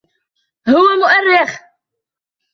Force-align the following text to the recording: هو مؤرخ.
هو 0.69 0.83
مؤرخ. 1.01 1.51